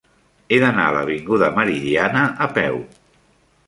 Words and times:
He 0.47 0.57
d'anar 0.63 0.85
a 0.85 0.95
l'avinguda 0.95 1.51
Meridiana 1.59 2.27
a 2.49 2.53
peu. 2.61 2.85